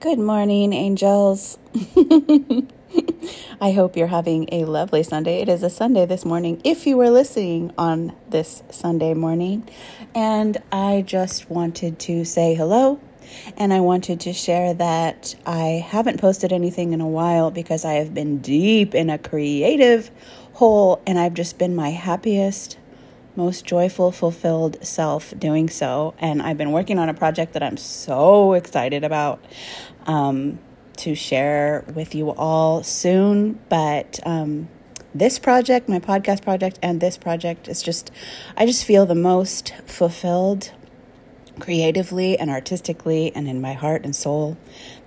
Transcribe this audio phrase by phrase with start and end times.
[0.00, 1.58] Good morning, angels.
[3.60, 5.42] I hope you're having a lovely Sunday.
[5.42, 9.68] It is a Sunday this morning, if you were listening on this Sunday morning.
[10.14, 12.98] And I just wanted to say hello.
[13.58, 17.92] And I wanted to share that I haven't posted anything in a while because I
[17.94, 20.10] have been deep in a creative
[20.54, 22.78] hole and I've just been my happiest,
[23.40, 26.14] most joyful, fulfilled self doing so.
[26.18, 29.42] And I've been working on a project that I'm so excited about
[30.06, 30.58] um,
[30.98, 33.58] to share with you all soon.
[33.68, 34.68] But um,
[35.14, 38.10] this project, my podcast project, and this project is just,
[38.56, 40.72] I just feel the most fulfilled
[41.60, 44.56] creatively and artistically and in my heart and soul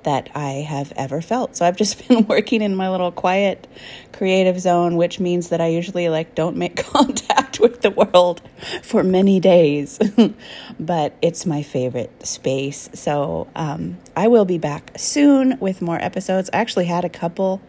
[0.04, 1.56] that I have ever felt.
[1.56, 3.68] So I've just been working in my little quiet
[4.12, 8.42] creative zone, which means that I usually like don't make contact with the world
[8.82, 10.00] for many days.
[10.80, 12.90] but it's my favorite space.
[12.94, 16.50] So um, I will be back soon with more episodes.
[16.54, 17.62] I actually had a couple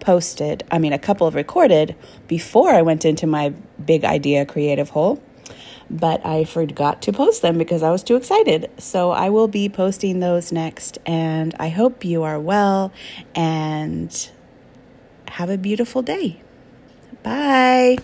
[0.00, 1.94] posted, I mean, a couple recorded
[2.26, 3.50] before I went into my
[3.84, 5.22] big idea creative hole
[5.92, 8.70] but I forgot to post them because I was too excited.
[8.78, 12.92] So I will be posting those next, and I hope you are well
[13.34, 14.30] and
[15.28, 16.40] have a beautiful day.
[17.22, 17.98] Bye.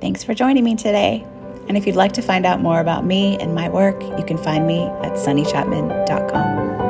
[0.00, 1.26] Thanks for joining me today.
[1.68, 4.38] And if you'd like to find out more about me and my work, you can
[4.38, 6.85] find me at sunnychapman.com.